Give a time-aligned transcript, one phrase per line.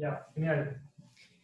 [0.00, 0.80] Ya, genial.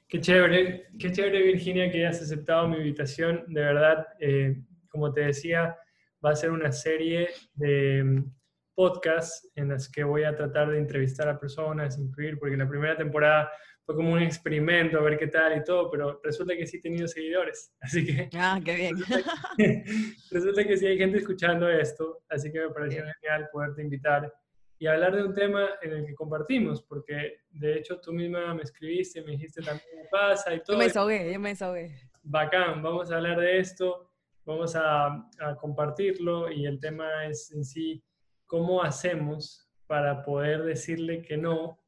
[0.09, 3.45] Qué chévere, qué chévere Virginia que hayas aceptado mi invitación.
[3.49, 5.77] De verdad, eh, como te decía,
[6.25, 8.33] va a ser una serie de mm,
[8.75, 12.97] podcasts en las que voy a tratar de entrevistar a personas, incluir, porque la primera
[12.97, 13.53] temporada
[13.85, 16.81] fue como un experimento, a ver qué tal y todo, pero resulta que sí he
[16.81, 17.75] tenido seguidores.
[17.81, 18.31] Así que...
[18.39, 18.97] Ah, qué bien.
[20.31, 24.33] Resulta que, sí hay gente escuchando esto, así que me pareció genial poderte invitar
[24.79, 28.63] y hablar de un tema en el que compartimos, porque de hecho tú misma me
[28.63, 30.75] escribiste, me dijiste también qué pasa y todo.
[30.75, 31.95] Yo me desahogué, yo me desahogué.
[32.23, 34.11] Bacán, vamos a hablar de esto,
[34.45, 38.05] vamos a, a compartirlo y el tema es en sí
[38.45, 41.81] cómo hacemos para poder decirle que no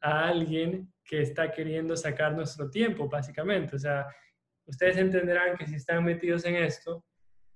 [0.00, 3.76] a alguien que está queriendo sacar nuestro tiempo, básicamente.
[3.76, 4.06] O sea,
[4.66, 7.04] ustedes entenderán que si están metidos en esto,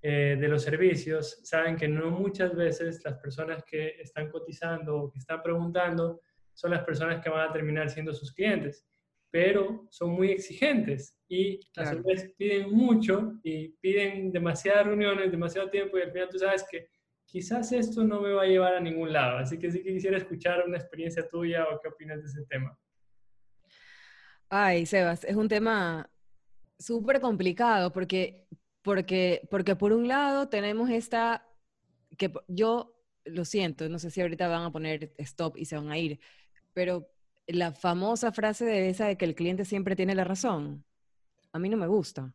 [0.00, 5.10] eh, de los servicios saben que no muchas veces las personas que están cotizando o
[5.10, 6.20] que están preguntando
[6.54, 8.86] son las personas que van a terminar siendo sus clientes,
[9.30, 15.68] pero son muy exigentes y a su vez piden mucho y piden demasiadas reuniones, demasiado
[15.68, 16.88] tiempo y al final tú sabes que
[17.24, 19.38] quizás esto no me va a llevar a ningún lado.
[19.38, 22.76] Así que sí que quisiera escuchar una experiencia tuya o qué opinas de ese tema.
[24.48, 26.08] Ay, Sebas, es un tema
[26.78, 28.46] súper complicado porque
[28.82, 31.46] porque, porque por un lado tenemos esta,
[32.16, 35.90] que yo lo siento, no sé si ahorita van a poner stop y se van
[35.90, 36.20] a ir,
[36.72, 37.08] pero
[37.46, 40.84] la famosa frase de esa de que el cliente siempre tiene la razón,
[41.52, 42.34] a mí no me gusta.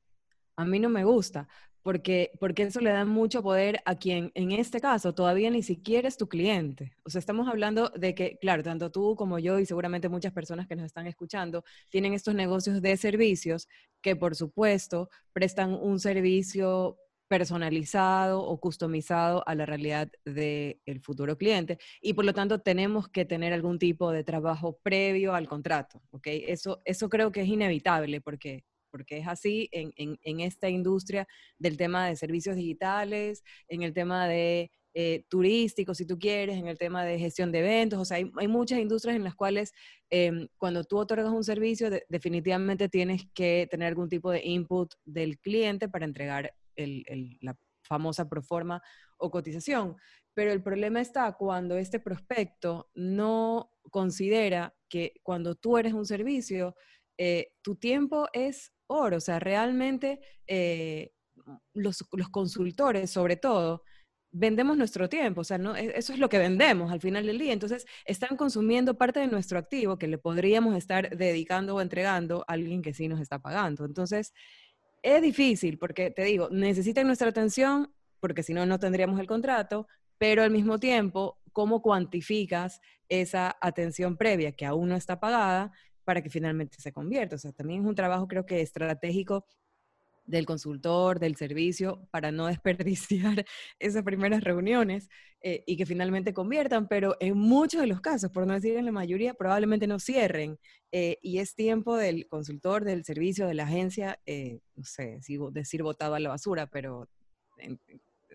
[0.56, 1.48] A mí no me gusta,
[1.82, 6.08] porque, porque eso le da mucho poder a quien en este caso todavía ni siquiera
[6.08, 6.96] es tu cliente.
[7.04, 10.68] O sea, estamos hablando de que, claro, tanto tú como yo y seguramente muchas personas
[10.68, 13.68] que nos están escuchando tienen estos negocios de servicios
[14.04, 21.80] que por supuesto prestan un servicio personalizado o customizado a la realidad del futuro cliente
[22.00, 26.28] y por lo tanto tenemos que tener algún tipo de trabajo previo al contrato, ¿ok?
[26.28, 31.78] Eso, eso creo que es inevitable porque porque es así en, en, esta industria del
[31.78, 36.78] tema de servicios digitales, en el tema de eh, turístico, si tú quieres, en el
[36.78, 38.00] tema de gestión de eventos.
[38.00, 39.74] O sea, hay, muchas industrias en las cuales
[40.10, 45.40] em, cuando tú otorgas un servicio, definitivamente tienes que tener algún tipo de input del
[45.40, 48.82] cliente para entregar la famosa proforma
[49.18, 49.96] o cotización.
[50.34, 56.76] Pero el problema está cuando este prospecto no considera que cuando tú eres un servicio,
[57.18, 61.12] eh, tu tiempo es o sea, realmente eh,
[61.74, 63.84] los, consultores, sobre todo,
[64.34, 65.76] vendemos nuestro tiempo, o sea, ¿no?
[65.76, 67.54] E, eso es lo que vendemos al final del día.
[67.54, 72.54] Entonces, están consumiendo parte de nuestro activo que le podríamos estar dedicando o entregando a
[72.54, 73.86] alguien que sí nos está pagando.
[73.86, 74.34] Entonces,
[75.02, 79.88] es difícil porque, te digo, necesitan nuestra atención porque si no, no tendríamos el contrato,
[80.18, 85.72] pero al mismo tiempo, ¿cómo cuantificas esa atención previa que aún no está pagada
[86.04, 87.36] para que finalmente se convierta.
[87.36, 89.46] O sea, también es un trabajo creo que estratégico
[90.26, 93.46] del consultor, del servicio, para no desperdiciar
[93.80, 95.10] esas primeras reuniones
[95.42, 98.86] eh, y que finalmente conviertan, pero en muchos de los casos, por no decir en
[98.86, 100.58] la mayoría, probablemente no cierren.
[100.92, 105.38] Eh, y es tiempo del consultor, del servicio, de la agencia, eh, no sé, si
[105.52, 107.10] decir botado a la basura, pero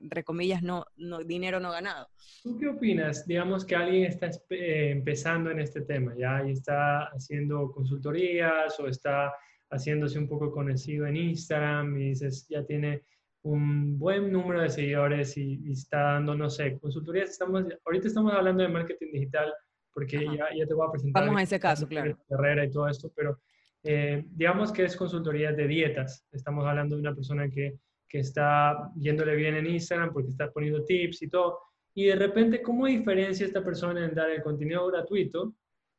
[0.02, 0.86] entre comillas, no,
[1.24, 2.08] dinero no ganado.
[2.42, 3.26] ¿Tú qué opinas?
[3.26, 6.40] Digamos que alguien está eh, empezando en este tema, ¿ya?
[6.42, 9.34] Está haciendo consultorías o está
[9.70, 13.02] haciéndose un poco conocido en Instagram y dices, ya tiene
[13.42, 17.30] un buen número de seguidores y, está dando, no sé, consultorías.
[17.30, 19.52] Estamos, ahorita estamos hablando de marketing digital
[19.92, 21.24] porque ya, ya, te voy a presentar.
[21.24, 22.18] Vamos a ese caso, claro.
[22.28, 23.40] Carrera y todo esto, pero
[23.82, 26.24] eh, digamos que es consultoría de dietas.
[26.32, 27.78] Estamos hablando de una persona que
[28.08, 31.60] que está yéndole bien en Instagram porque está poniendo tips y todo.
[31.94, 35.54] Y de repente, ¿cómo diferencia esta persona en dar el contenido gratuito,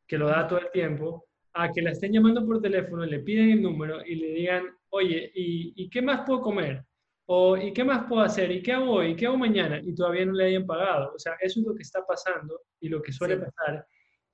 [0.08, 3.52] que lo da todo el tiempo, a que la estén llamando por teléfono, le piden
[3.52, 6.84] el número y le digan, oye, ¿y, qué más puedo comer?
[7.26, 8.52] O ¿y qué más puedo hacer?
[8.52, 9.12] ¿Y qué hago hoy?
[9.12, 9.80] ¿Y qué hago mañana?
[9.84, 11.12] Y todavía no le hayan pagado.
[11.14, 13.86] O sea, eso es lo que está pasando y lo que suele pasar.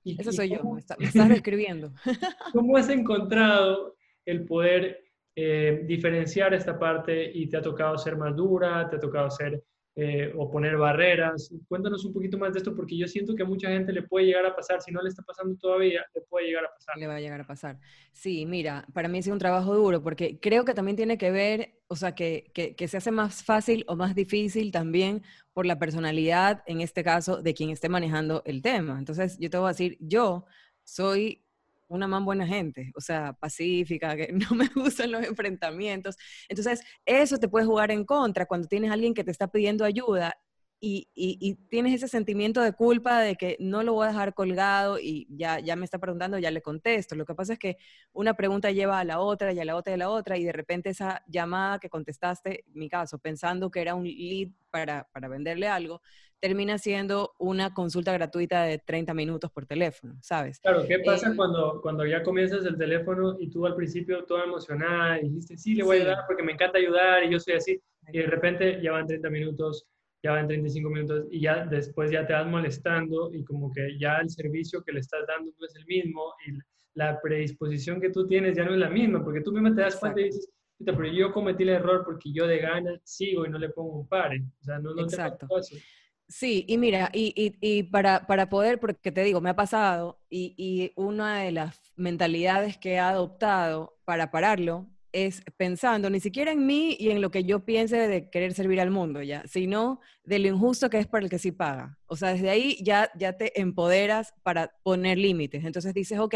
[0.02, 1.92] Y, eso soy yo, me, estás describiendo.
[2.52, 5.04] ¿Cómo has encontrado el poder
[5.34, 9.62] eh, diferenciar esta parte y te ha tocado ser más dura, te ha tocado ser
[9.98, 11.50] eh, o poner barreras.
[11.68, 14.26] Cuéntanos un poquito más de esto porque yo siento que a mucha gente le puede
[14.26, 16.98] llegar a pasar, si no le está pasando todavía, le puede llegar a pasar.
[16.98, 17.80] Le va a llegar a pasar.
[18.12, 21.30] Sí, mira, para mí ha sido un trabajo duro porque creo que también tiene que
[21.30, 25.22] ver, o sea, que, que, que se hace más fácil o más difícil también
[25.54, 28.98] por la personalidad, en este caso, de quien esté manejando el tema.
[28.98, 30.44] Entonces, yo te voy a decir, yo
[30.84, 31.45] soy
[31.88, 36.16] una man buena gente, o sea, pacífica, que no me gustan los enfrentamientos.
[36.48, 40.36] Entonces, eso te puede jugar en contra cuando tienes alguien que te está pidiendo ayuda
[40.80, 45.26] y, tienes ese sentimiento de culpa de que no lo voy a dejar colgado y
[45.30, 47.14] ya, ya me está preguntando, ya le contesto.
[47.14, 47.76] Lo que pasa es que
[48.12, 50.44] una pregunta lleva a la otra y a la otra y a la otra y
[50.44, 55.28] de repente esa llamada que contestaste, mi caso, pensando que era un lead para, para
[55.28, 56.02] venderle algo,
[56.40, 60.60] termina siendo una consulta gratuita de 30 minutos por teléfono, ¿sabes?
[60.60, 64.44] Claro, ¿qué pasa eh, cuando, cuando ya comienzas el teléfono y tú al principio toda
[64.44, 67.54] emocionada y dijiste, sí, le voy a ayudar porque me encanta ayudar y yo soy
[67.54, 67.80] así,
[68.12, 69.86] y de repente ya van 30 minutos,
[70.22, 74.18] ya van 35 minutos y ya después ya te vas molestando y como que ya
[74.18, 76.52] el servicio que le estás dando no es el mismo y
[76.94, 79.96] la predisposición que tú tienes ya no es la misma, porque tú mismo te das
[79.96, 80.50] cuenta y dices,
[80.84, 84.08] pero yo cometí el error porque yo de gana sigo y no le pongo un
[84.08, 84.42] pare.
[84.60, 85.46] O sea, no, no Exacto.
[85.46, 85.78] Te
[86.28, 90.20] Sí, y mira, y, y, y, para, para poder, porque te digo, me ha pasado,
[90.28, 96.50] y, y una de las mentalidades que he adoptado para pararlo es pensando ni siquiera
[96.52, 100.00] en mí y en lo que yo piense de querer servir al mundo, ya, sino
[100.26, 101.98] de lo injusto que es para el que sí paga.
[102.06, 105.64] O sea, desde ahí ya, ya te empoderas para poner límites.
[105.64, 106.34] Entonces dices, ok,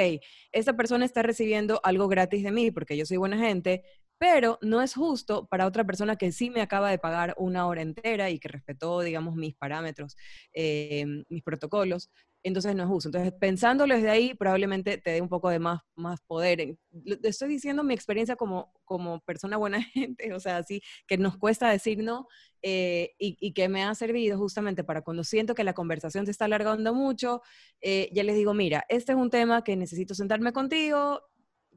[0.53, 3.83] esta persona está recibiendo algo gratis de mí porque yo soy buena gente,
[4.17, 7.83] pero no es justo para otra persona que sí me acaba de pagar una hora
[7.83, 10.17] entera y que respetó, digamos, mis parámetros,
[10.53, 12.11] eh, mis protocolos,
[12.43, 13.09] entonces no es justo.
[13.09, 16.77] Entonces, pensándolo desde ahí, probablemente te dé un poco de más, más poder.
[17.23, 21.71] Estoy diciendo mi experiencia como, como persona buena gente, o sea, así que nos cuesta
[21.71, 22.27] decir no
[22.61, 26.47] eh, y, que me ha servido justamente para cuando siento que la conversación se está
[26.47, 27.41] alargando mucho,
[27.81, 31.23] eh, ya les digo, mira, este es un tema que necesito sentarme contigo,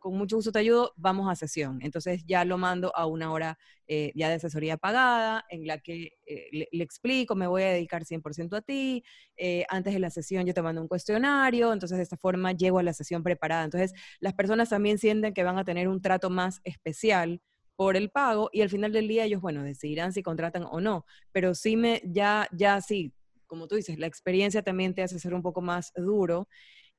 [0.04, 1.80] con mucho gusto te ayudo, vamos a sesión.
[1.82, 3.58] Entonces ya lo mando a una hora
[3.88, 8.04] eh, ya de asesoría pagada, en la que eh, le, explico, me voy a dedicar
[8.04, 9.06] 100% a ti,
[9.38, 12.80] eh, antes de la sesión yo te mando un cuestionario, entonces de esta forma llego
[12.80, 13.64] a la sesión preparada.
[13.64, 17.42] Entonces las personas también sienten que van a tener un trato más especial
[17.78, 21.06] por el pago y al final del día ellos, bueno, decidirán si contratan o no,
[21.32, 23.14] pero sí me, ya, ya sí,
[23.48, 26.50] como tú dices, la experiencia también te hace ser un poco más duro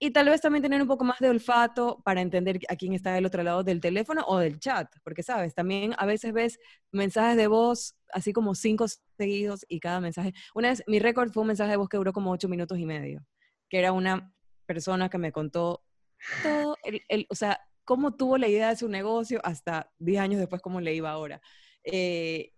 [0.05, 3.15] y tal vez también tener un poco más de olfato para entender a quién está
[3.15, 6.59] del otro lado del teléfono o del chat, porque sabes, también a veces ves
[6.93, 8.85] mensajes de voz así como cinco
[9.17, 10.35] seguidos y cada mensaje.
[10.55, 12.85] Una vez, mi récord fue un mensaje de voz que duró como ocho minutos y
[12.85, 13.25] medio,
[13.71, 14.31] que era una
[14.67, 15.83] persona que me contó
[16.43, 16.77] todo,
[17.09, 20.83] el, o sea, cómo tuvo la idea de su negocio hasta diez años después, cómo
[20.83, 21.41] le iba ahora.
[21.83, 22.53] Eh,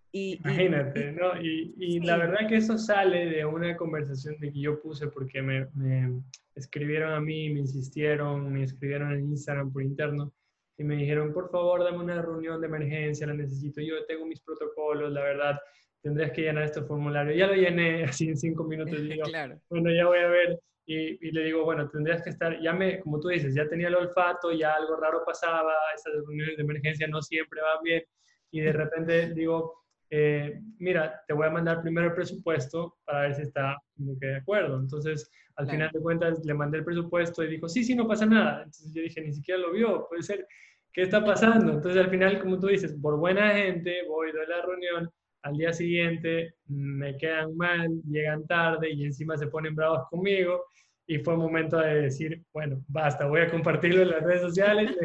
[0.44, 1.40] Imagínate, ¿no?
[1.40, 5.42] Y, y la verdad que eso sale de una conversación de que yo puse porque
[5.42, 6.22] me, me,
[6.56, 10.32] escribieron a mí, me insistieron, me escribieron en Instagram por interno
[10.78, 14.40] y me dijeron, por favor, dame una reunión de emergencia, la necesito, yo tengo mis
[14.40, 15.58] protocolos, la verdad,
[16.02, 17.34] tendrías que llenar este formulario.
[17.34, 19.58] Ya lo llené así en cinco minutos y digo, claro.
[19.68, 20.58] bueno, ya voy a ver.
[20.88, 23.88] Y, y, le digo, bueno, tendrías que estar, ya me, como tú dices, ya tenía
[23.88, 28.04] el olfato, ya algo raro pasaba, esas reuniones de emergencia no siempre van bien.
[28.52, 33.34] Y de repente digo, eh, mira, te voy a mandar primero el presupuesto para ver
[33.34, 34.78] si está como que de acuerdo.
[34.78, 38.26] Entonces, al final de cuentas, le mandé el presupuesto y dijo, sí, sí, no pasa
[38.26, 38.58] nada.
[38.58, 40.46] Entonces yo dije, ni siquiera lo vio, puede ser,
[40.92, 41.72] ¿qué está pasando?
[41.72, 45.10] Entonces, al final, como tú dices, por buena gente, voy, doy la reunión,
[45.42, 50.64] al día siguiente me quedan mal, llegan tarde y encima se ponen bravos conmigo
[51.06, 54.96] y fue un momento de decir, bueno, basta, voy a compartirlo en las redes sociales,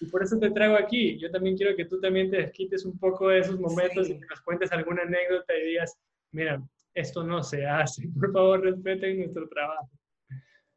[0.00, 1.18] y por eso te traigo aquí.
[1.18, 4.26] Yo también quiero que tú también te desquites un poco de esos momentos y que
[4.26, 5.98] nos cuentes alguna anécdota y digas,
[6.32, 6.62] mira,
[6.94, 9.90] esto no se hace, por favor respeten nuestro trabajo.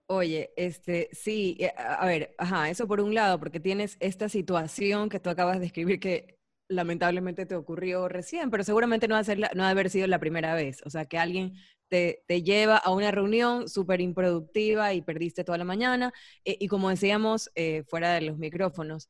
[0.08, 5.10] Oye, este, sí, eh, a ver, ajá, eso por un lado, porque tienes esta situación
[5.10, 6.40] que tú acabas de escribir que
[6.70, 10.08] lamentablemente te ocurrió recién, pero seguramente no va a, ser no va a haber sido
[10.08, 10.82] la primera vez.
[10.86, 11.56] O sea, que alguien
[11.94, 16.12] te, lleva a una reunión súper improductiva y perdiste toda la mañana.
[16.44, 19.10] Eh, y como decíamos eh, fuera de los micrófonos,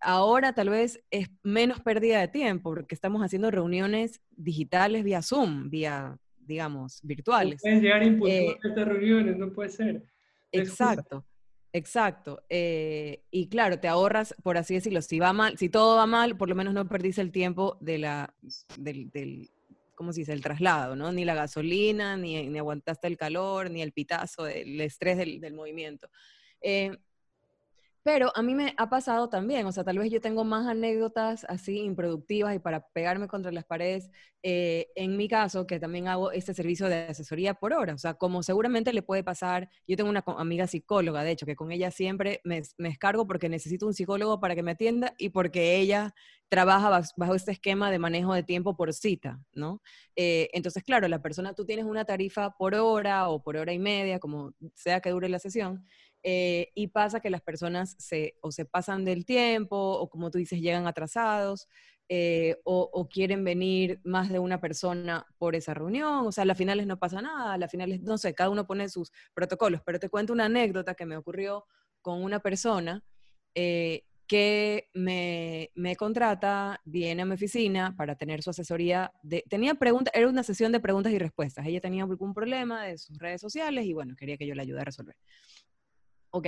[0.00, 5.68] ahora tal vez es menos pérdida de tiempo porque estamos haciendo reuniones digitales vía Zoom,
[5.68, 7.60] vía, digamos, virtuales.
[7.62, 10.02] No llegar eh, a estas reuniones, no puede ser.
[10.50, 11.24] Exacto.
[11.76, 12.40] Exacto.
[12.48, 16.48] y claro, te ahorras, por así decirlo, si va mal, si todo va mal, por
[16.48, 18.32] lo menos no perdiste el tiempo de la,
[18.78, 19.50] del,
[19.94, 20.32] ¿cómo se dice?
[20.32, 21.12] El traslado, ¿no?
[21.12, 26.08] Ni la gasolina, ni, aguantaste el calor, ni el pitazo, el estrés del, del movimiento.
[26.60, 26.96] Eh,
[28.04, 31.44] pero a mí me ha pasado también, o sea, tal vez yo tengo más anécdotas
[31.48, 34.10] así improductivas y para pegarme contra las paredes,
[34.42, 38.12] eh, en mi caso, que también hago este servicio de asesoría por hora, o sea,
[38.14, 41.90] como seguramente le puede pasar, yo tengo una amiga psicóloga, de hecho, que con ella
[41.90, 46.14] siempre me, me descargo porque necesito un psicólogo para que me atienda y porque ella
[46.48, 49.82] trabaja bajo este esquema de manejo de tiempo por cita, ¿no?
[50.14, 53.78] Eh, entonces, claro, la persona, tú tienes una tarifa por hora o por hora y
[53.78, 55.84] media, como sea que dure la sesión,
[56.26, 60.38] eh, y pasa que las personas se, o se pasan del tiempo, o como tú
[60.38, 61.68] dices, llegan atrasados,
[62.08, 66.56] eh, o, quieren venir más de una persona por esa reunión, o sea, a las
[66.56, 69.98] finales no pasa nada, a las finales, no sé, cada uno pone sus protocolos, pero
[69.98, 71.66] te cuento una anécdota que me ocurrió
[72.00, 73.04] con una persona
[73.54, 79.12] eh, que me, me, contrata, viene a mi oficina para tener su asesoría.
[79.50, 81.66] Tenía preguntas, era una sesión de preguntas y respuestas.
[81.66, 84.82] Ella tenía algún problema de sus redes sociales y bueno, quería que yo le ayudara
[84.82, 85.16] a resolver.
[86.34, 86.46] Ok,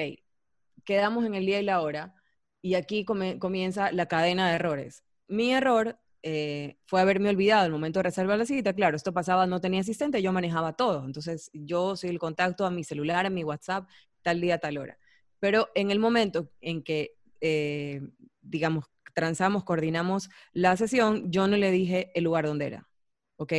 [0.84, 2.14] quedamos en el día y la hora
[2.62, 5.04] y aquí comienza la cadena de errores.
[5.28, 8.74] Mi error eh, fue haberme olvidado el momento de reservar la cita.
[8.74, 11.04] Claro, esto pasaba, no tenía asistente, yo manejaba todo.
[11.06, 13.88] Entonces, yo soy el contacto a mi celular, a mi WhatsApp,
[14.22, 14.98] tal día, tal hora.
[15.40, 18.00] Pero en el momento en que eh,
[18.42, 22.88] digamos, transamos, coordinamos la sesión, yo no le dije el lugar donde era,
[23.36, 23.52] ¿ok?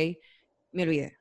[0.72, 1.17] Me olvidé.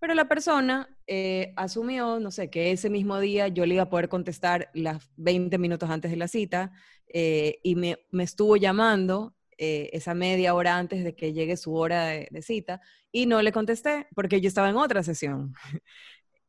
[0.00, 3.90] Pero la persona eh, asumió, no sé, que ese mismo día yo le iba a
[3.90, 6.72] poder contestar las 20 minutos antes de la cita
[7.08, 12.28] eh, y me, estuvo llamando esa media hora antes de que llegue su hora de,
[12.30, 15.52] de, cita y no le contesté porque yo estaba en otra sesión.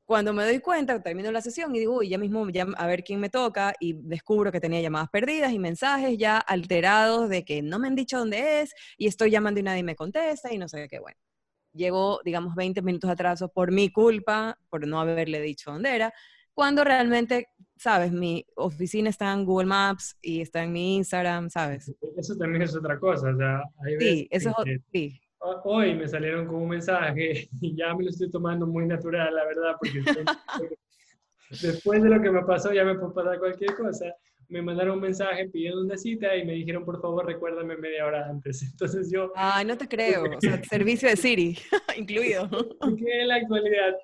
[0.10, 2.44] Cuando me doy cuenta, termino la sesión y digo, uy, ya mismo
[2.77, 7.29] a ver quién me toca y descubro que tenía llamadas perdidas y mensajes ya alterados
[7.29, 10.51] de que no me han dicho dónde es y estoy llamando y nadie me contesta
[10.51, 11.28] y no sé qué, bueno.
[11.73, 16.13] Llego, digamos, 20 minutos atraso por mi culpa, por no haberle dicho dónde era,
[16.53, 17.47] cuando realmente,
[17.77, 21.93] sabes, mi oficina está en Google Maps y está en mi Instagram, ¿sabes?
[22.17, 26.45] Eso también es otra cosa, o sea, hay Sí, eso es, sí hoy me salieron
[26.47, 30.03] con un mensaje y ya me lo estoy tomando muy natural, la verdad, porque
[31.61, 34.05] después de lo que me pasó ya me puede pasar cualquier cosa.
[34.50, 38.27] Me mandaron un mensaje pidiendo una cita y me dijeron, por favor, recuérdame media hora
[38.27, 38.62] antes.
[38.72, 39.32] Entonces yo...
[39.36, 40.24] Ay, no te creo.
[40.24, 41.58] O sea, servicio de Siri
[41.98, 42.50] incluido.
[42.50, 43.96] Porque en la actualidad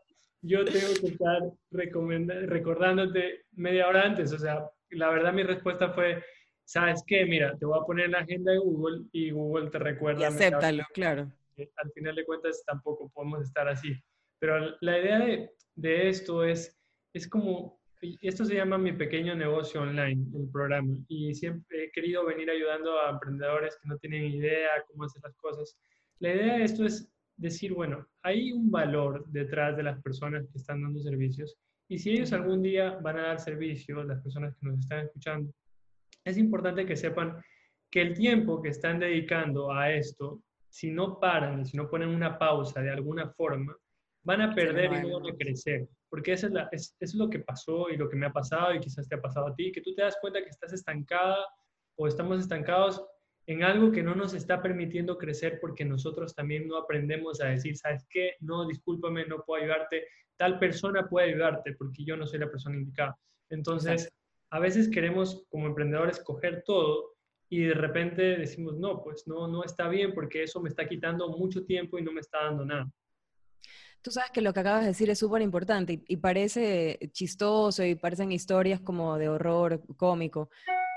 [0.42, 4.32] yo tengo que estar recordándote media hora antes.
[4.32, 6.24] O sea, la verdad mi respuesta fue,
[6.64, 7.26] ¿sabes qué?
[7.26, 10.22] Mira, te voy a poner en la agenda de Google y Google te recuerda.
[10.22, 11.32] Y acéptalo, claro.
[11.58, 13.96] Al final de cuentas tampoco podemos estar así.
[14.40, 16.78] Pero la idea de, de esto es,
[17.14, 17.80] es como,
[18.22, 20.96] esto se llama mi pequeño negocio online, el programa.
[21.08, 25.36] Y siempre he querido venir ayudando a emprendedores que no tienen idea cómo hacer las
[25.38, 25.78] cosas.
[26.20, 30.58] La idea de esto es decir, bueno, hay un valor detrás de las personas que
[30.58, 31.58] están dando servicios.
[31.88, 35.54] Y si ellos algún día van a dar servicio, las personas que nos están escuchando,
[36.24, 37.42] es importante que sepan
[37.92, 42.38] que el tiempo que están dedicando a esto, si no paran si no ponen una
[42.38, 43.76] pausa de alguna forma,
[44.26, 45.88] van a perder y no van a crecer.
[46.10, 49.08] Porque eso es, es, lo que pasó y lo que me ha pasado y quizás
[49.08, 51.38] te ha pasado a ti, que tú te das cuenta que estás estancada
[51.96, 53.06] o estamos estancados
[53.48, 57.78] en algo que no nos está permitiendo crecer porque nosotros también no aprendemos a decir,
[57.78, 58.34] ¿sabes qué?
[58.40, 60.08] No, discúlpame, no puedo ayudarte.
[60.36, 63.16] Tal persona puede ayudarte porque yo no soy la persona indicada.
[63.50, 64.12] Entonces,
[64.50, 67.14] a veces queremos como emprendedores coger todo
[67.48, 71.30] y de repente decimos, no, pues no, no está bien porque eso me está quitando
[71.38, 72.90] mucho tiempo y no me está dando nada.
[74.06, 77.96] Tú sabes que lo que acabas de decir es súper importante y, parece chistoso y
[77.96, 80.52] parecen historias como de horror cómico,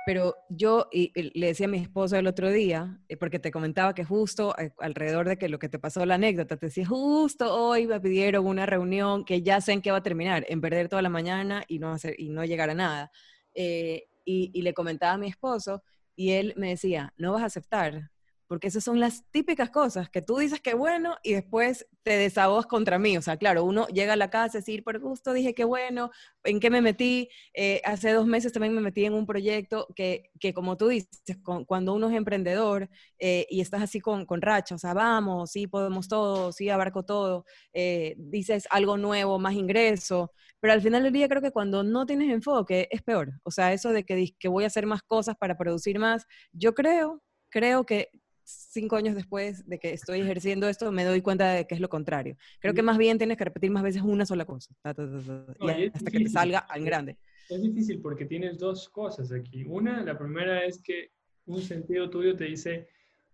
[0.04, 4.04] pero yo le decía a mi esposo el otro día, eh, porque te comentaba que
[4.04, 7.86] justo eh, alrededor de que lo que te pasó la anécdota, te decía, justo hoy
[7.86, 11.00] me pidieron una reunión que ya sé en qué va a terminar, en perder toda
[11.00, 13.10] la mañana y no, hacer, y no llegar a nada.
[13.54, 15.82] Eh, y, le comentaba a mi esposo
[16.14, 18.10] y él me decía, no vas a aceptar,
[18.48, 22.66] porque esas son las típicas cosas que tú dices que bueno y después te desahogas
[22.66, 23.16] contra mí.
[23.16, 26.10] O sea, claro, uno llega a la casa y decir, por gusto dije que bueno,
[26.44, 27.28] ¿en qué me metí?
[27.54, 31.20] Eh, hace dos meses también me metí en un proyecto que, que como tú dices,
[31.66, 32.88] cuando uno es emprendedor
[33.18, 37.04] eh, y estás así con, con racha, o sea, vamos, sí podemos todo, sí abarco
[37.04, 41.82] todo, eh, dices algo nuevo, más ingreso, pero al final del día creo que cuando
[41.84, 43.32] no tienes enfoque es peor.
[43.44, 46.74] O sea, eso de que, que voy a hacer más cosas para producir más, yo
[46.74, 48.10] creo creo que
[48.48, 51.88] cinco años después de que estoy ejerciendo esto, me doy cuenta de que es lo
[51.88, 52.36] contrario.
[52.60, 56.28] Creo que más bien tienes que repetir más veces una sola cosa, hasta que te
[56.28, 57.16] salga en grande.
[57.48, 59.64] Es difícil porque tienes dos cosas aquí.
[59.64, 61.12] Una, la primera es que
[61.46, 62.88] un sentido tuyo te dice,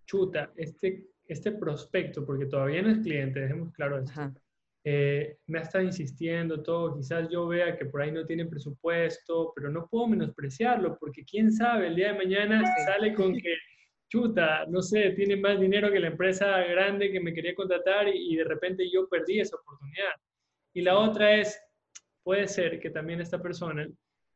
[0.07, 4.33] chuta, este, este prospecto, porque todavía no es cliente, dejemos claro eso.
[4.87, 9.53] Eh, me ha estado insistiendo todo, quizás yo vea que por ahí no tiene presupuesto,
[9.57, 13.55] pero no puedo menospreciarlo, porque quién sabe, el día de mañana sale con que
[14.15, 18.37] chuta, no sé, tiene más dinero que la empresa grande que me quería contratar y,
[18.37, 20.13] de repente yo perdí esa oportunidad.
[20.73, 21.61] Y la otra es,
[22.23, 23.89] puede ser que también esta persona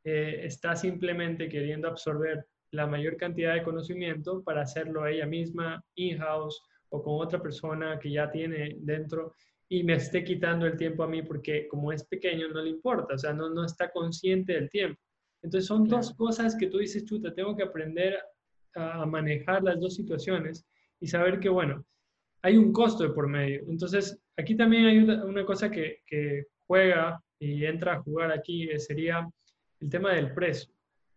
[0.02, 6.60] eh, está simplemente queriendo absorber la mayor cantidad de conocimiento para hacerlo ella misma, in-house
[6.88, 9.34] o con otra persona que ya tiene dentro
[9.68, 13.14] y me esté quitando el tiempo a mí porque como es pequeño no le importa,
[13.14, 15.00] o sea, no, no está consciente del tiempo.
[15.40, 18.18] Entonces son dos cosas que tú dices, chuta, tengo que aprender
[18.74, 20.66] a manejar las dos situaciones
[21.00, 21.84] y saber que, bueno,
[22.42, 23.62] hay un costo de por medio.
[23.68, 26.00] Entonces, aquí también hay una, cosa que,
[26.66, 29.28] juega y entra a jugar aquí, eh, sería
[29.80, 30.72] el tema del precio.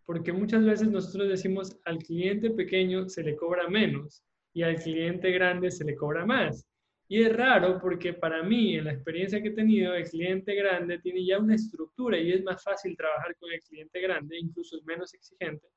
[0.05, 5.31] Porque muchas veces nosotros decimos al cliente pequeño se le cobra menos y al cliente
[5.31, 6.65] grande se le cobra más.
[7.07, 10.99] Y es raro porque para mí, en la experiencia que he tenido, el cliente grande
[10.99, 14.85] tiene ya una estructura y es más fácil trabajar con el cliente grande, incluso es
[14.85, 15.67] menos exigente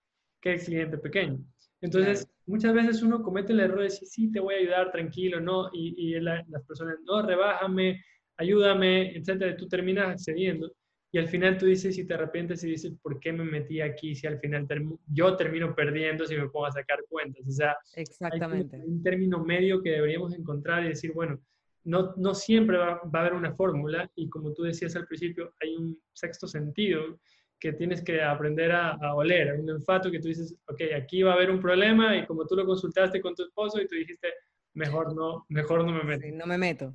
[0.41, 1.39] que el cliente pequeño.
[1.85, 5.39] Entonces, muchas veces uno comete el error de decir, sí, te voy a ayudar, tranquilo,
[5.39, 5.69] ¿no?
[5.75, 8.03] Y, y las personas, no, rebájame,
[8.39, 9.55] ayúdame, etcétera.
[9.55, 10.73] Tú terminas accediendo
[11.13, 14.15] y al final tú dices y te arrepientes y dices, ¿por qué me metí aquí
[14.15, 14.67] si al final
[15.09, 17.47] yo termino perdiendo si me pongo a sacar cuentas?
[17.47, 18.77] O sea, Exactamente.
[18.77, 21.39] hay un término medio que deberíamos encontrar y decir, bueno,
[21.85, 25.53] no, no siempre va, va a haber una fórmula y como tú decías al principio,
[25.61, 27.21] hay un sexto sentido
[27.65, 31.35] que tienes que aprender a, oler, un olfato que tú dices, ok, aquí va a
[31.35, 34.29] haber un problema y como tú lo consultaste con tu esposo y tú dijiste,
[34.75, 36.27] mejor no, mejor no me meto.
[36.31, 36.95] no me meto.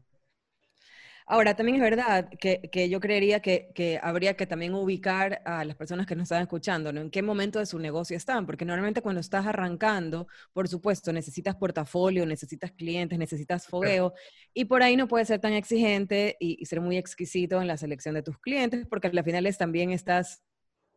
[1.26, 5.66] Ahora, también es verdad que, que yo creería que, que, habría que también ubicar a
[5.66, 7.02] las personas que nos están escuchando, ¿no?
[7.02, 11.56] En qué momento de su negocio están, porque normalmente cuando estás arrancando, por supuesto, necesitas
[11.56, 14.14] portafolio, necesitas clientes, necesitas fogueo,
[14.54, 17.78] y por ahí no puedes ser tan exigente y, y, ser muy exquisito en la
[17.78, 20.44] selección de tus clientes, porque al final es, también estás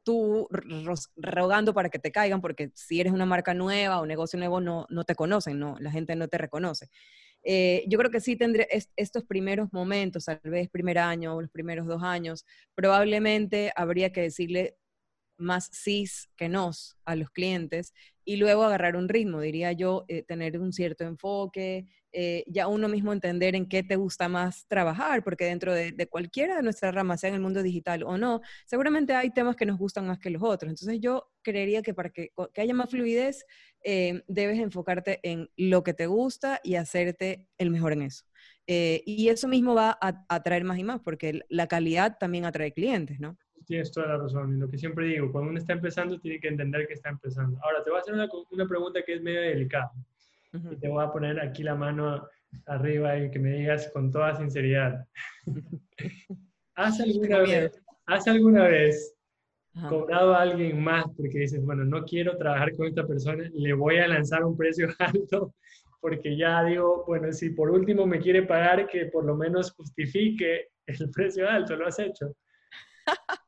[0.02, 0.48] tú
[1.16, 4.86] rogando para que te caigan, porque si eres una marca nueva o negocio nuevo, no,
[4.90, 6.88] no te conocen, no, la gente no te reconoce.
[7.44, 11.50] Eh, yo creo que sí tendré estos primeros momentos, tal vez primer año o los
[11.50, 12.44] primeros dos años,
[12.74, 14.76] probablemente habría que decirle
[15.38, 17.94] más sís que nos a los clientes
[18.24, 22.88] y luego agarrar un ritmo, diría yo, eh, tener un cierto enfoque, eh, ya uno
[22.88, 27.20] mismo entender en qué te gusta más trabajar, porque dentro de, cualquiera de nuestras ramas,
[27.20, 30.30] sea en el mundo digital o no, seguramente hay temas que nos gustan más que
[30.30, 30.70] los otros.
[30.70, 33.44] Entonces yo creería que para que, haya más fluidez,
[33.84, 38.24] eh, debes enfocarte en lo que te gusta y hacerte el mejor en eso.
[38.66, 43.18] y eso mismo va a atraer más y más, porque la calidad también atrae clientes,
[43.20, 43.36] ¿no?
[43.62, 44.56] Tienes toda la razón.
[44.56, 47.58] Y lo que siempre digo, cuando uno está empezando, tiene que entender que está empezando.
[47.62, 49.92] Ahora, te voy a hacer una, una pregunta que es medio delicada.
[50.70, 52.28] Y te voy a poner aquí la mano
[52.66, 55.06] arriba y que me digas con toda sinceridad.
[56.74, 59.14] ¿Has alguna vez, ¿has alguna vez
[59.88, 63.96] cobrado a alguien más porque dices, bueno, no quiero trabajar con esta persona, le voy
[63.96, 65.54] a lanzar un precio alto
[66.02, 70.70] porque ya digo, bueno, si por último me quiere pagar, que por lo menos justifique
[70.84, 72.34] el precio alto, ¿lo has hecho?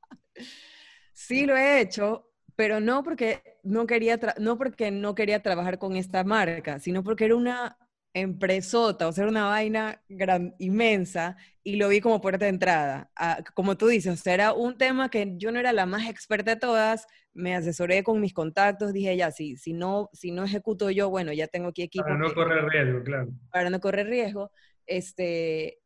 [1.26, 5.96] Sí, lo he hecho, pero no porque no quería, no porque no quería trabajar con
[5.96, 7.78] esta marca, sino porque era una
[8.12, 13.10] empresota, o sea, era una vaina gran, inmensa y lo vi como puerta de entrada.
[13.16, 16.08] Ah, como tú dices, o sea, era un tema que yo no era la más
[16.08, 20.44] experta de todas, me asesoré con mis contactos, dije ya, si, si, no, si no
[20.44, 22.04] ejecuto yo, bueno, ya tengo aquí equipo.
[22.04, 23.28] Para no correr riesgo, claro.
[23.50, 24.52] Para no correr riesgo,
[24.87, 25.78] este,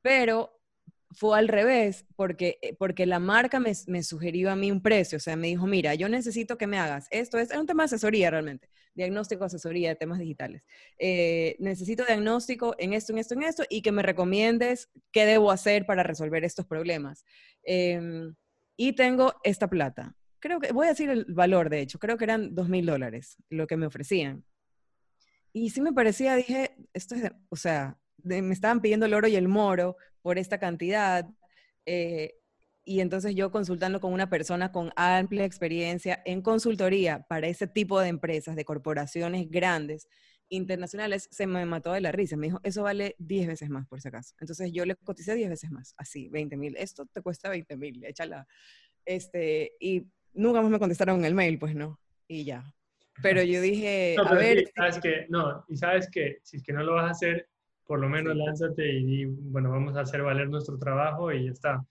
[0.00, 0.55] pero
[1.16, 5.16] fue al revés, porque, eh, porque la marca me, me, sugirió a mí un precio,
[5.16, 7.86] o sea, me dijo, mira, yo necesito que me hagas esto, es, un tema de
[7.86, 10.62] asesoría realmente, diagnóstico, asesoría de temas digitales.
[10.98, 15.50] Eh, necesito diagnóstico en esto, en esto, en esto, y que me recomiendes qué debo
[15.50, 17.24] hacer para resolver estos problemas.
[17.64, 18.34] Em,
[18.76, 20.14] y tengo esta plata.
[20.38, 23.38] Creo que, voy a decir el valor, de hecho, creo que eran dos mil dólares
[23.48, 24.44] lo que me ofrecían.
[25.54, 29.36] Y sí me parecía, dije, esto es, o sea, me estaban pidiendo el oro y
[29.36, 31.24] el moro por esta cantidad.
[31.86, 32.34] Eh,
[32.84, 38.00] y entonces yo consultando con una persona con amplia experiencia en consultoría para ese tipo
[38.00, 40.08] de empresas, de corporaciones grandes,
[40.48, 42.36] internacionales, se me mató de la risa.
[42.36, 44.34] Me dijo, eso vale 10 veces más, por si acaso.
[44.40, 46.76] Entonces yo le coticé 10 veces más, así, 20 mil.
[46.76, 48.48] Esto te cuesta 20 mil, échala.
[49.04, 52.00] Este, y nunca más me contestaron el mail, pues no.
[52.26, 52.74] Y ya.
[53.22, 54.72] Pero yo dije, a ver...
[54.74, 57.48] sabes que, no, y sabes que si es que no lo vas a hacer,
[57.86, 61.84] por lo menos lánzate y, bueno, vamos a hacer valer nuestro trabajo y ya está.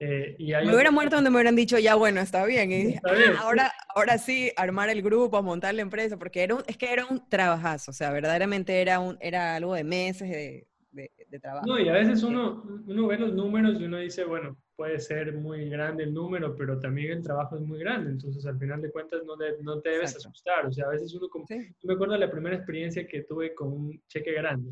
[0.00, 2.70] Eh, y me hubiera muerto donde me hubieran dicho, ya bueno, está bien.
[2.70, 6.76] Y ah, ahora, ahora sí, armar el grupo, montar la empresa, porque era un, es
[6.76, 11.40] que era un trabajazo, o sea, verdaderamente era, un, era algo de meses de, de,
[11.40, 11.66] trabajo.
[11.66, 15.34] No, y a veces uno, uno ve los números y uno dice, bueno, puede ser
[15.34, 18.92] muy grande el número, pero también el trabajo es muy grande, entonces al final de
[18.92, 22.20] cuentas no, no te debes asustar, o sea, a veces uno, como, me acuerdo de
[22.20, 24.70] la primera experiencia que tuve con un cheque grande,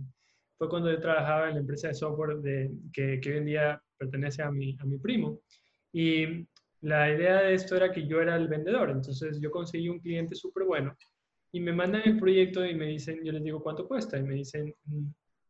[0.58, 3.82] fue cuando yo trabajaba en la empresa de software de, que, que, hoy en día
[3.98, 5.40] pertenece a mi, a mi primo.
[5.92, 6.46] Y
[6.80, 10.34] la idea de esto era que yo era el vendedor, entonces yo conseguí un cliente
[10.34, 10.96] súper bueno
[11.52, 14.18] y me mandan el proyecto y me dicen, yo les digo, ¿cuánto cuesta?
[14.18, 15.06] Y me dicen, mm,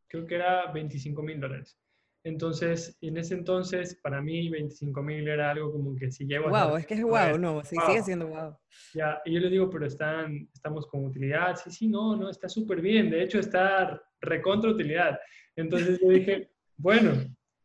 [0.07, 1.77] creo que era 25 mil dólares.
[2.23, 6.67] Entonces, en ese entonces, para mí, 25 mil era algo como que si llego a...
[6.67, 8.57] Wow, es que es wow, no, sí, sigue siendo wow.
[8.95, 11.57] Ya, y yo le digo, pero están, estamos con utilidad.
[11.57, 13.11] Sí, sí, no, no, está súper bien.
[13.11, 15.19] De hecho, está recontra utilidad.
[15.57, 17.13] Entonces yo dije, bueno,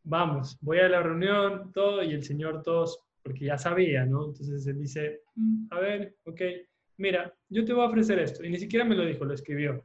[0.04, 4.26] vamos, voy a la reunión, todo, y el señor todos, porque ya sabía, ¿no?
[4.26, 6.40] Entonces él dice, mm, a ver, ok,
[6.98, 8.44] mira, yo te voy a ofrecer esto.
[8.44, 9.82] Y ni siquiera me lo dijo, lo escribió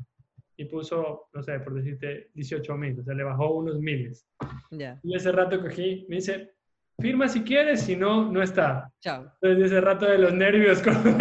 [0.58, 4.28] y puso, no sé, por decirte, 18 mil, o sea, le bajó unos miles.
[5.04, 6.52] Y ese rato cogí, me dice,
[7.00, 8.92] firma si quieres, si no, no está.
[9.00, 9.32] Chao.
[9.40, 11.18] Entonces ese rato de los nervios, como,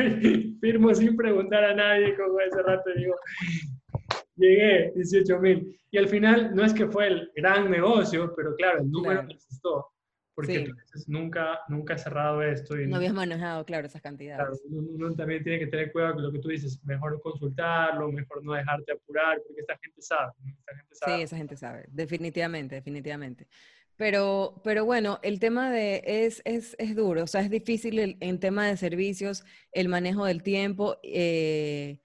[0.61, 3.15] firmo sin preguntar a nadie, como ese rato digo,
[4.37, 5.79] llegué, 18 mil.
[5.91, 9.35] Y al final, no es que fue el gran negocio, pero claro, el número me
[9.35, 9.93] asustó
[10.37, 10.71] porque
[11.07, 12.79] nunca, nunca he cerrado esto.
[12.79, 14.61] Y no habías manejado, claro, esas cantidades.
[14.61, 18.45] Claro, uno, también tiene que tener cuidado con lo que tú dices, mejor consultarlo, mejor
[18.45, 20.33] no dejarte apurar, porque esta gente sabe.
[20.93, 23.49] Sí, esa gente sabe, definitivamente, definitivamente.
[23.97, 28.39] Pero, pero bueno, el tema de es, es, es duro, o sea, es difícil en
[28.39, 30.99] tema de servicios, el manejo del tiempo.
[31.03, 31.99] Eh,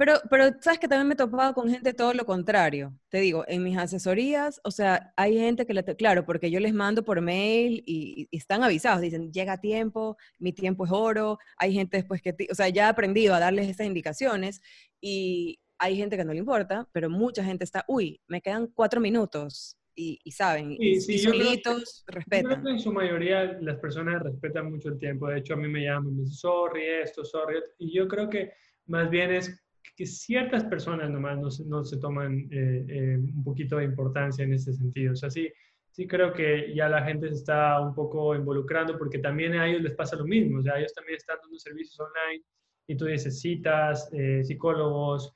[0.00, 2.98] pero, pero sabes que también me he topado con gente todo lo contrario.
[3.10, 6.72] Te digo, en mis asesorías, o sea, hay gente que le, claro, porque yo les
[6.72, 11.38] mando por mail y, están avisados, dicen, llega a tiempo, mi tiempo es oro.
[11.58, 14.62] Hay gente después que, o sea, ya he aprendido a darles esas indicaciones
[15.02, 19.02] y hay gente que no le importa, pero mucha gente está, uy, me quedan cuatro
[19.02, 19.76] minutos.
[19.94, 22.44] Y, saben, y, solitos respetan.
[22.44, 25.28] Yo creo que en su mayoría las personas respetan mucho el tiempo.
[25.28, 27.58] De hecho, a mí me llaman, me dicen, sorry esto, sorry.
[27.78, 28.50] Y yo creo que
[28.86, 29.60] más bien es
[29.96, 34.44] que ciertas personas nomás no se, no se toman eh, eh, un poquito de importancia
[34.44, 35.12] en ese sentido.
[35.12, 35.48] O sea, sí,
[35.90, 39.82] sí creo que ya la gente se está un poco involucrando porque también a ellos
[39.82, 40.58] les pasa lo mismo.
[40.58, 42.42] O sea, ellos también están dando servicios online
[42.86, 45.32] y tú dices citas, eh, psicólogos,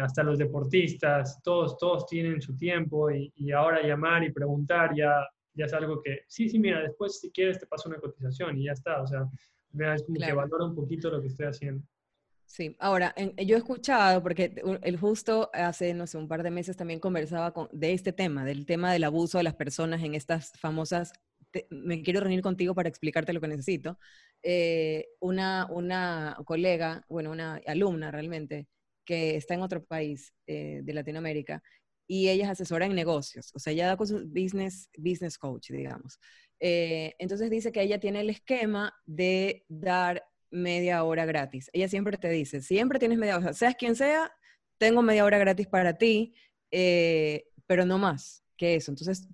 [0.00, 5.26] hasta los deportistas, todos, todos tienen su tiempo y, y, ahora llamar y preguntar ya,
[5.54, 8.66] ya es algo que, sí, sí, mira, después si quieres te paso una cotización y
[8.66, 9.02] ya está.
[9.02, 9.28] O sea,
[9.94, 11.82] es como que valora un poquito lo que estoy haciendo.
[12.52, 16.76] Sí, ahora, yo he escuchado, porque el justo hace, no sé, un par de meses
[16.76, 20.52] también conversaba con, de este tema, del tema del abuso de las personas en estas
[20.58, 21.14] famosas,
[21.70, 23.98] me quiero reunir contigo para explicarte lo que necesito.
[24.42, 28.68] Eh, una, una colega, bueno, una alumna realmente,
[29.06, 31.62] que está en otro país eh, de Latinoamérica,
[32.06, 35.70] y ella es asesora en negocios, o sea, ella da con su business, business coach,
[35.70, 36.18] digamos.
[36.60, 41.70] Eh, entonces dice que ella tiene el esquema de dar media hora gratis.
[41.72, 44.32] Ella siempre te dice, siempre tienes media hora, seas quien sea,
[44.78, 46.34] tengo media hora gratis para ti,
[46.70, 48.92] eh, pero no más que eso.
[48.92, 49.28] Entonces,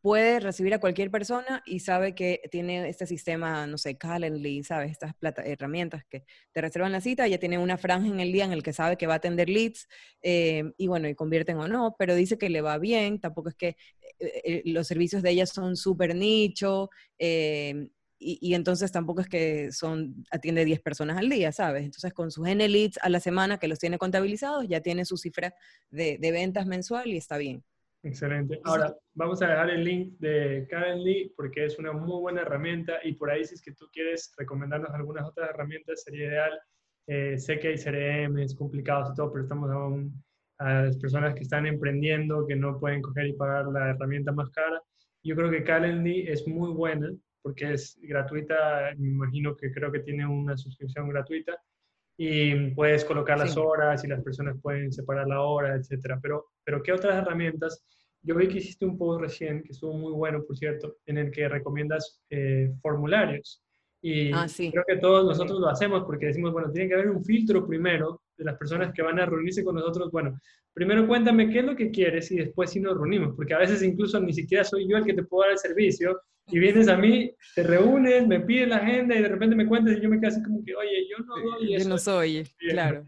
[0.00, 4.92] puede recibir a cualquier persona y sabe que tiene este sistema, no sé, Calendly, ¿sabes?
[4.92, 8.52] Estas herramientas que te reservan la cita, ella tiene una franja en el día en
[8.52, 9.88] el que sabe que va a atender leads
[10.22, 13.54] eh, y bueno, y convierten o no, pero dice que le va bien, tampoco es
[13.56, 13.76] que
[14.20, 16.90] eh, los servicios de ella son súper nicho,
[18.20, 21.84] y, entonces tampoco es que son, atiende 10 personas al día, ¿sabes?
[21.84, 25.16] Entonces con sus N leads a la semana que los tiene contabilizados, ya tiene su
[25.16, 25.54] cifra
[25.90, 27.62] de, ventas mensual y está bien.
[28.02, 28.60] Excelente.
[28.64, 33.12] Ahora, vamos a dejar el link de Calendly porque es una muy buena herramienta y
[33.12, 36.60] por ahí si es que tú quieres recomendarnos algunas otras herramientas sería ideal.
[37.06, 40.22] Eh, sé que hay CRM, es complicado y todo, pero estamos aún
[40.58, 44.50] a las personas que están emprendiendo, que no pueden coger y pagar la herramienta más
[44.50, 44.82] cara.
[45.22, 47.10] Yo creo que Calendly es muy buena
[47.42, 51.60] porque es gratuita, me imagino que creo que tiene una suscripción gratuita
[52.16, 56.18] y puedes colocar las horas y las personas pueden separar la hora, etcétera.
[56.20, 57.84] Pero, pero ¿qué otras herramientas?
[58.22, 61.30] Yo vi que hiciste un post recién, que estuvo muy bueno, por cierto, en el
[61.30, 63.62] que recomiendas eh, formularios.
[64.02, 67.24] Y ah, creo que todos nosotros lo hacemos porque decimos, bueno, tiene que haber un
[67.24, 70.10] filtro primero de las personas que van a reunirse con nosotros.
[70.10, 70.38] Bueno,
[70.72, 73.82] primero cuéntame qué es lo que quieres y después si nos reunimos, porque a veces
[73.82, 76.20] incluso ni siquiera soy yo el que te puedo dar el servicio
[76.50, 79.96] y vienes a mí, te reúnes, me pides la agenda y de repente me cuentas
[79.96, 81.84] y yo me quedo así como que, oye, yo no doy eso.
[81.84, 83.04] Yo no soy, claro.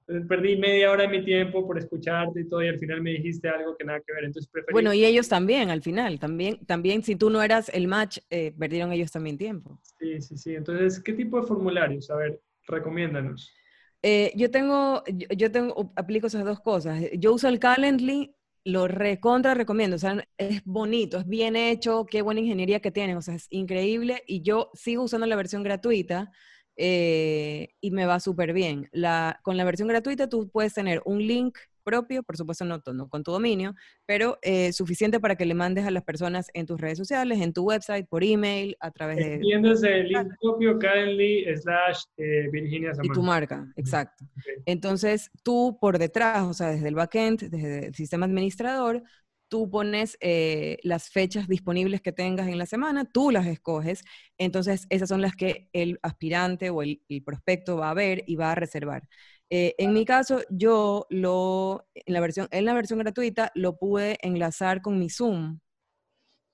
[0.00, 3.10] Entonces perdí media hora de mi tiempo por escucharte y todo y al final me
[3.10, 4.24] dijiste algo que nada que ver.
[4.24, 4.72] Entonces preferí...
[4.72, 8.54] Bueno, y ellos también, al final, también, también si tú no eras el match, eh,
[8.58, 9.78] perdieron ellos también tiempo.
[9.98, 10.54] Sí, sí, sí.
[10.54, 12.08] Entonces, ¿qué tipo de formularios?
[12.08, 13.52] A ver, recomiéndanos.
[14.00, 17.02] Eh, yo tengo, yo, yo, tengo, aplico esas dos cosas.
[17.18, 18.34] Yo uso el Calendly
[18.68, 23.16] lo recontra recomiendo, o sea, es bonito, es bien hecho, qué buena ingeniería que tienen,
[23.16, 26.30] o sea, es increíble y yo sigo usando la versión gratuita
[26.76, 28.88] eh, y me va súper bien.
[28.92, 31.56] La, con la versión gratuita tú puedes tener un link
[31.88, 33.74] propio, por supuesto no, con tu dominio,
[34.04, 37.54] pero eh, suficiente para que le mandes a las personas en tus redes sociales, en
[37.54, 39.34] tu website, por email, a través de...
[39.36, 44.26] Entiéndase el link propio, Calendly, slash eh, Virginia Y tu marca, exacto.
[44.66, 49.02] Entonces, tú por detrás, o sea, desde el backend, desde el sistema administrador,
[49.48, 54.04] tú pones eh, las fechas disponibles que tengas en la semana, tú las escoges,
[54.36, 58.52] entonces esas son las que el aspirante o el, prospecto va a ver y va
[58.52, 59.08] a reservar.
[59.50, 64.18] Eh, en mi caso, yo lo, en la, versión, en la versión gratuita lo pude
[64.22, 65.60] enlazar con mi Zoom.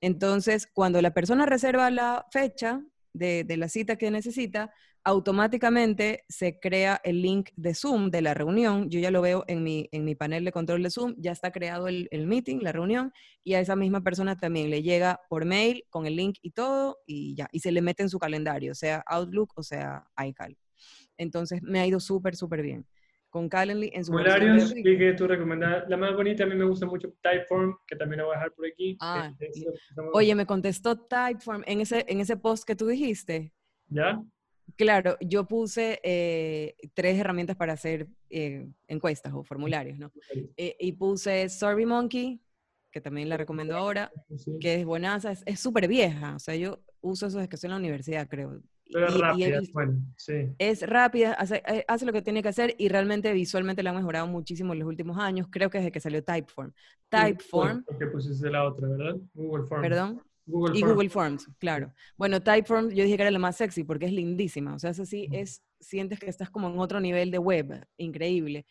[0.00, 4.72] Entonces, cuando la persona reserva la fecha de, de la cita que necesita,
[5.04, 8.88] automáticamente se crea el link de Zoom de la reunión.
[8.88, 11.52] Yo ya lo veo en mi, en mi panel de control de Zoom, ya está
[11.52, 13.12] creado el, meeting, la reunión,
[13.44, 16.98] y a esa misma persona también le llega por mail con el link y todo,
[17.07, 20.57] y ya, y se le mete en su calendario, sea Outlook o sea iCal.
[21.18, 22.87] Entonces me ha ido súper, súper bien.
[23.31, 25.88] Con Calendly en su Horarios, que tú recomendas.
[25.88, 28.53] La más bonita a mí me gusta mucho Typeform, que también la voy a dejar
[28.53, 28.96] por aquí.
[29.00, 29.33] Ah,
[30.12, 33.53] oye, me contestó Typeform en ese, en ese post que tú dijiste.
[33.88, 34.22] ¿Ya?
[34.77, 40.11] Claro, yo puse eh, tres herramientas para hacer eh, encuestas o formularios, ¿no?
[40.57, 42.40] Eh, y puse SurveyMonkey,
[42.90, 44.11] que también la recomiendo ahora,
[44.61, 47.72] que es buenaza, es súper vieja, o sea, yo uso eso desde que estoy en
[47.72, 48.62] la universidad, creo.
[48.92, 50.55] Pero es rápida, bueno, sí.
[50.59, 54.27] Es rápida, hace, hace, lo que tiene que hacer y realmente visualmente la han mejorado
[54.27, 56.73] muchísimo en los últimos años, creo que desde que salió Typeform.
[57.09, 57.83] Typeform.
[57.85, 59.16] Porque pusiste la otra, ¿verdad?
[59.35, 59.83] Google Form.
[59.83, 61.92] Perdón y Google Forms, claro.
[62.16, 64.75] Bueno, Typeform yo dije que era la más sexy porque es lindísima.
[64.75, 68.66] O sea, eso sí es, sientes que estás como en otro nivel de web, increíble.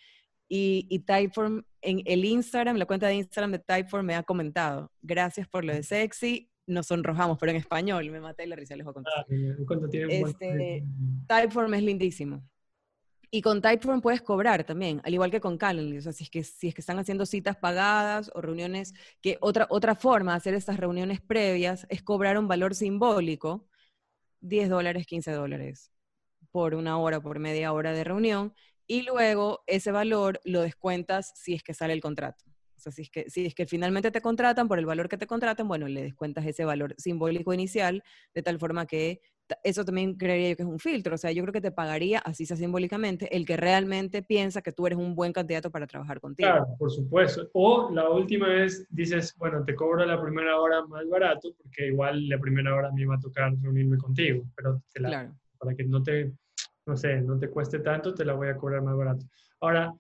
[0.48, 4.92] Y, y, Typeform, en el Instagram, la cuenta de Instagram de Typeform me ha comentado,
[5.02, 8.76] gracias por lo de sexy, nos sonrojamos, pero en español, me maté y la risa
[8.76, 9.14] les voy a contar.
[9.18, 10.84] Ah, este,
[11.28, 12.44] Typeform es lindísimo.
[13.30, 15.98] Y con Typeform puedes cobrar también, al igual que con Calendly.
[15.98, 19.38] O sea, si es que, si es que están haciendo citas pagadas o reuniones, que
[19.42, 23.68] otra, otra forma de hacer estas reuniones previas es cobrar un valor simbólico,
[24.42, 25.92] 10 dólares, 15 dólares,
[26.52, 28.54] por una hora por media hora de reunión,
[28.86, 32.46] y luego ese valor lo descuentas si es que sale el contrato.
[32.84, 35.26] Sea, si es que, si es que finalmente te contratan por el valor que te
[35.26, 39.22] contratan, bueno, le descuentas ese valor simbólico inicial, de tal forma que
[39.64, 41.16] eso también creería yo que es un filtro.
[41.16, 44.74] O sea, yo creo que te pagaría, así sea simbólicamente, el que realmente piensa que
[44.74, 46.50] tú eres un buen candidato para trabajar contigo.
[46.50, 47.50] Claro, por supuesto.
[47.54, 52.28] O la última vez dices, bueno, te cobro la primera hora más barato, porque igual
[52.28, 55.34] la primera hora me iba a tocar reunirme contigo, pero claro.
[55.58, 56.34] para que no te,
[56.86, 59.26] no sé, no te cueste tanto, te la voy a cobrar más barato.
[59.62, 59.94] Ahora,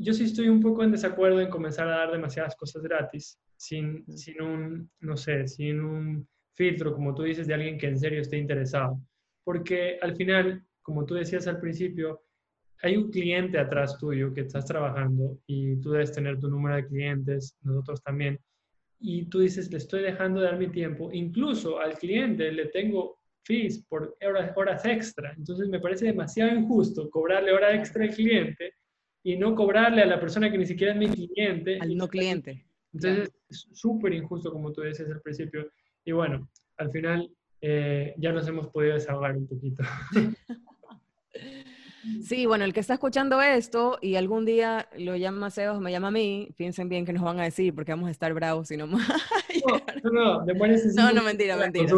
[0.00, 4.04] yo sí estoy un poco en desacuerdo en comenzar a dar demasiadas cosas gratis, sin,
[4.16, 8.22] sin un, no sé, sin un filtro, como tú dices, de alguien que en serio
[8.22, 8.98] esté interesado.
[9.44, 12.22] Porque al final, como tú decías al principio,
[12.82, 16.86] hay un cliente atrás tuyo que estás trabajando y tú debes tener tu número de
[16.86, 18.40] clientes, nosotros también.
[18.98, 21.10] Y tú dices, le estoy dejando de dar mi tiempo.
[21.12, 25.34] Incluso al cliente le tengo fees por horas, horas extra.
[25.36, 28.79] Entonces me parece demasiado injusto cobrarle hora extra al cliente
[29.22, 31.78] y no cobrarle a la persona que ni siquiera es mi cliente.
[31.80, 32.64] Al no cliente.
[32.92, 35.70] Entonces es súper injusto, como tú decías al principio.
[36.04, 37.30] Y bueno, al final
[37.60, 39.82] eh, ya nos hemos podido desahogar un poquito.
[42.22, 45.80] Sí, bueno, el que está escuchando esto y algún día lo llama a Sebas o
[45.80, 48.32] me llama a mí, piensen bien que nos van a decir porque vamos a estar
[48.32, 49.06] bravos y no más.
[50.02, 50.54] No, no, no,
[50.94, 51.86] no, no, mentira, mentira.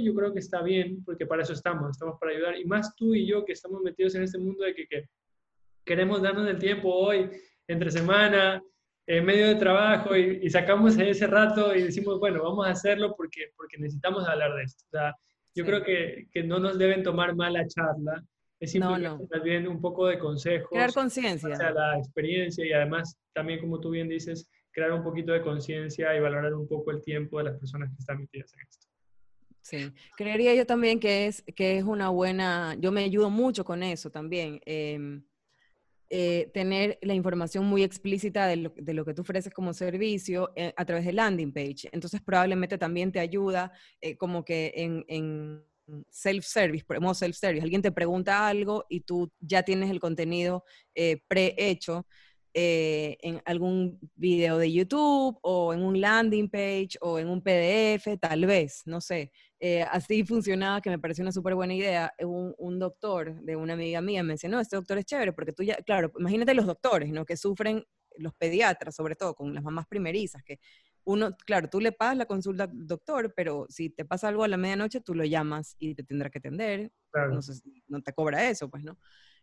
[0.00, 2.58] yo creo que está bien porque para eso estamos, estamos para ayudar.
[2.58, 5.08] Y más tú y yo que estamos metidos en este mundo de que, que
[5.84, 7.28] queremos darnos el tiempo hoy,
[7.66, 8.62] entre semana,
[9.06, 13.52] en medio de trabajo y, sacamos ese rato y decimos, bueno, vamos a hacerlo porque,
[13.56, 14.84] porque necesitamos hablar de esto.
[14.86, 15.16] O sea,
[15.54, 18.24] yo creo que, que, no nos deben tomar mala charla,
[18.60, 20.68] es simplemente también un poco de consejo.
[20.70, 21.48] Crear conciencia.
[21.48, 25.42] O sea, la experiencia y además también, como tú bien dices, crear un poquito de
[25.42, 28.86] conciencia y valorar un poco el tiempo de las personas que están metidas en esto.
[29.62, 33.82] Sí, creería yo también que es, que es una buena, yo me ayudo mucho con
[33.82, 34.60] eso también.
[34.64, 35.20] Eh,
[36.12, 40.84] eh, tener la información muy explícita de lo, que tú ofreces como servicio eh, a
[40.84, 41.88] través de landing page.
[41.92, 43.70] Entonces probablemente también te ayuda
[44.00, 45.64] eh, como que en,
[46.10, 47.62] self-service, modo self-service.
[47.62, 50.64] Alguien te pregunta algo y tú ya tienes el contenido
[51.28, 52.06] prehecho
[52.52, 58.46] en algún video de YouTube o en un landing page o en un PDF, tal
[58.46, 59.32] vez, no sé.
[59.62, 62.12] Eh, así funcionaba, que me pareció una súper buena idea.
[62.20, 65.62] Un, un, doctor de una amiga mía me no, este doctor es chévere, porque tú
[65.62, 67.26] ya, claro, imagínate los doctores, ¿no?
[67.26, 67.84] Que sufren,
[68.16, 70.58] los pediatras, sobre todo, con las mamás primerizas, que
[71.04, 74.48] uno, claro, tú le pagas la consulta al doctor, pero si te pasa algo a
[74.48, 76.92] la medianoche, tú lo llamas y te tendrá que atender.
[77.12, 77.40] No,
[77.88, 78.98] no, te cobra eso, pues, ¿no?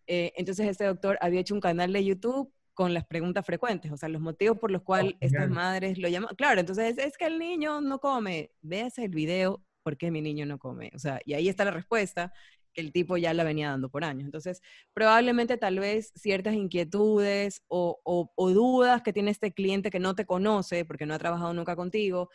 [0.06, 3.98] Eh, entonces, este doctor había hecho un canal de YouTube con las preguntas frecuentes, o
[3.98, 6.36] sea, los motivos por los cuales oh, estas madres lo llaman.
[6.36, 8.52] Claro, entonces es, que el niño no come.
[8.62, 10.92] Veas el video por qué mi niño no come.
[10.94, 12.34] O sea, y ahí está la respuesta,
[12.74, 14.26] que el tipo ya la venía dando por años.
[14.26, 14.62] Entonces,
[14.94, 20.84] probablemente tal vez ciertas inquietudes o, dudas que tiene este cliente que no te conoce
[20.84, 22.30] porque no ha trabajado nunca contigo,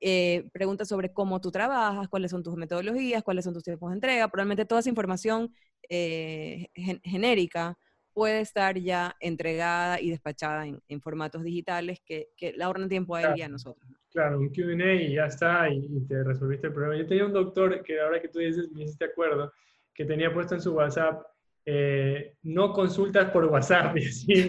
[0.00, 3.96] eh, preguntas sobre cómo tú trabajas, cuáles son tus metodologías, cuáles son tus tiempos de
[3.96, 5.52] entrega, probablemente toda esa información
[5.90, 6.68] eh,
[7.04, 7.78] genérica
[8.16, 13.20] puede estar ya entregada y despachada en, formatos digitales que, que le ahorran tiempo a
[13.20, 13.86] él y a nosotros.
[14.10, 16.96] Claro, un QA y ya está, y, te resolviste el problema.
[16.96, 19.52] Yo tenía un doctor que ahora que tú dices, me hiciste acuerdo,
[19.92, 21.26] que tenía puesto en su WhatsApp,
[21.66, 24.48] eh, no consultas por WhatsApp, y así,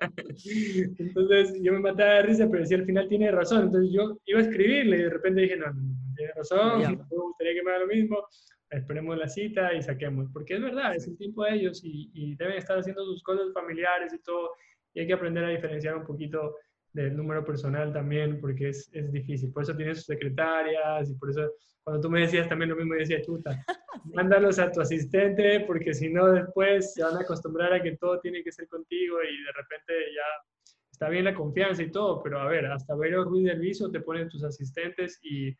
[0.98, 3.64] Entonces yo me mataba de risa, pero decía al final tiene razón.
[3.64, 6.78] Entonces yo iba a escribirle y de repente dije, no, no tiene razón,
[7.10, 8.28] me gustaría que me haga lo mismo
[8.72, 12.56] esperemos la cita y saquemos, porque es verdad, es el tiempo de ellos y, deben
[12.56, 14.50] estar haciendo sus cosas familiares y todo,
[14.94, 16.56] y hay que aprender a diferenciar un poquito
[16.92, 19.52] del número personal también, porque es, es difícil.
[19.52, 21.50] Por eso tienes sus secretarias y por eso
[21.84, 23.50] cuando tú me decías también lo mismo, decía, chuta,
[24.14, 28.20] mándalos a tu asistente, porque si no después se van a acostumbrar a que todo
[28.20, 30.46] tiene que ser contigo y de repente ya
[30.92, 34.00] está bien la confianza y todo, pero a ver, hasta ver Ruiz del Viso te
[34.00, 35.52] ponen tus asistentes y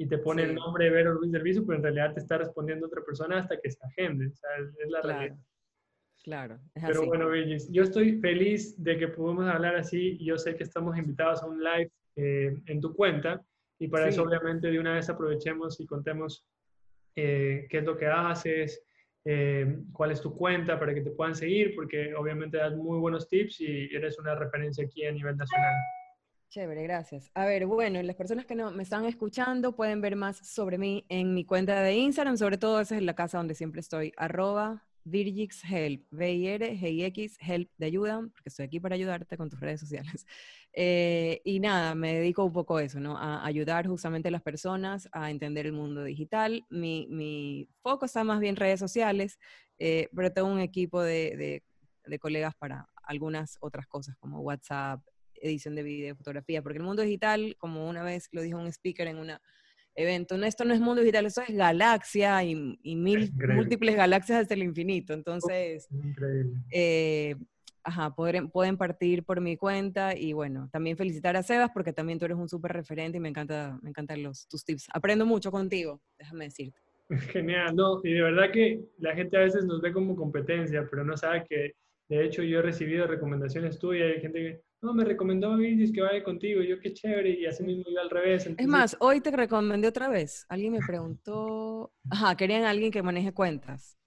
[0.00, 2.38] y te pone el nombre de Vero Ruiz del Viso, pero en realidad te está
[2.38, 4.28] respondiendo otra persona hasta que se agende.
[4.28, 5.36] O sea, es, la realidad.
[6.22, 10.16] Claro, es Pero bueno, Virgis, yo estoy feliz de que podamos hablar así.
[10.24, 13.44] Yo sé que estamos invitados a un live eh, en tu cuenta
[13.78, 16.46] y para eso obviamente de una vez aprovechemos y contemos
[17.14, 18.82] eh, qué es lo que haces,
[19.26, 23.28] eh, cuál es tu cuenta para que te puedan seguir, porque obviamente das muy buenos
[23.28, 25.74] tips y eres una referencia aquí a nivel nacional.
[26.50, 27.30] Chévere, gracias.
[27.34, 31.04] A ver, bueno, las personas que no me están escuchando pueden ver más sobre mí
[31.08, 34.84] en mi cuenta de Instagram, sobre todo esa es la casa donde siempre estoy, arroba
[35.04, 40.26] virgixhelp, V-I-R-G-I-X, help de ayuda, porque estoy aquí para ayudarte con tus redes sociales.
[40.72, 43.18] Eh, y nada, me dedico un poco a eso, ¿no?
[43.18, 46.64] A ayudar justamente a las personas a entender el mundo digital.
[46.70, 49.40] Mi, mi foco está más bien en redes sociales,
[49.78, 51.64] eh, pero tengo un equipo de, de,
[52.04, 55.00] de colegas para algunas otras cosas como WhatsApp,
[55.40, 59.08] edición de video, fotografía, porque el mundo digital, como una vez lo dijo un speaker
[59.08, 59.32] en un
[59.94, 62.54] evento, no, esto no es mundo digital, esto es galaxia y,
[62.96, 65.12] mil, múltiples galaxias hasta el infinito.
[65.12, 65.88] Entonces,
[66.70, 67.36] eh,
[67.82, 72.18] ajá, pueden, pueden partir por mi cuenta y bueno, también felicitar a Sebas porque también
[72.18, 74.88] tú eres un súper referente y me, encanta, me encantan los, tus tips.
[74.92, 76.78] Aprendo mucho contigo, déjame decirte.
[77.32, 81.04] Genial, no, y de verdad que la gente a veces nos ve como competencia, pero
[81.04, 81.74] no sabe que
[82.16, 85.92] de hecho yo he recibido recomendaciones tuyas hay gente que no, me recomendó a Vinicius
[85.92, 88.46] que vaya contigo, yo qué chévere, y así mismo iba al revés.
[88.56, 90.46] Es más, hoy te recomendé otra vez.
[90.48, 93.98] Alguien me preguntó, ajá, querían a alguien que maneje cuentas.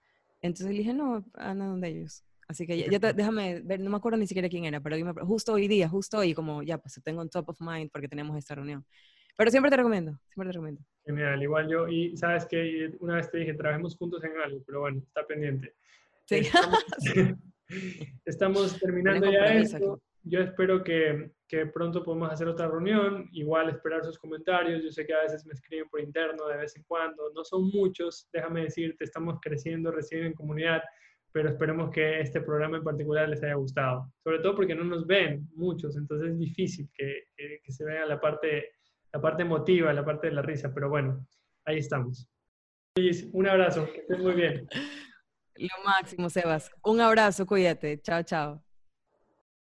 [0.41, 2.23] Entonces le dije, no, anda donde ellos.
[2.47, 5.67] Así que ya, déjame ver, no me acuerdo ni siquiera quién era, pero justo hoy
[5.67, 8.83] día, justo hoy, como ya, pues tengo en top of mind porque tenemos esta reunión.
[9.37, 10.81] Pero siempre te recomiendo, siempre te recomiendo.
[11.05, 14.81] Genial, igual yo, y sabes que una vez te dije, trabajemos juntos en algo, pero
[14.81, 15.75] bueno, está pendiente.
[16.25, 16.35] Sí.
[16.35, 16.83] Estamos,
[18.25, 20.01] estamos terminando ya esto.
[20.23, 25.05] yo espero que, que, pronto podamos hacer otra reunión, igual esperar sus comentarios, yo sé
[25.05, 28.63] que a veces me escriben por interno de vez en cuando, no son muchos, déjame
[28.63, 30.81] decirte, estamos creciendo recién en comunidad,
[31.31, 35.05] pero esperemos que este programa en particular les haya gustado, sobre todo porque no nos
[35.05, 38.73] ven muchos, entonces es difícil que, que, se vea la parte,
[39.11, 41.25] la parte emotiva, la parte de la risa, pero bueno,
[41.65, 42.29] ahí estamos.
[43.31, 44.67] Un abrazo, que estés muy bien.
[45.55, 46.71] Lo máximo, Sebas.
[46.83, 47.99] Un abrazo, cuídate.
[48.01, 48.63] Chao, chao.